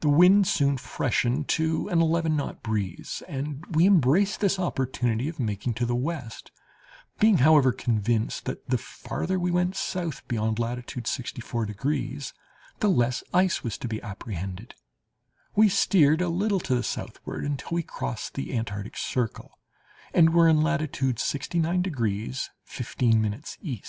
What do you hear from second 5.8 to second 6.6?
the west;